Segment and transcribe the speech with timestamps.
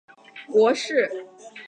[0.07, 1.27] 迁武学博士。